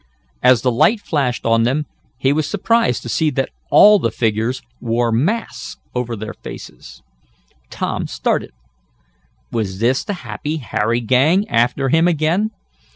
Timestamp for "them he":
1.61-2.33